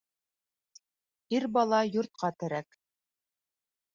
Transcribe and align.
Ир 1.35 1.45
бала 1.59 1.83
йортҡа 1.97 2.31
терәк 2.39 2.79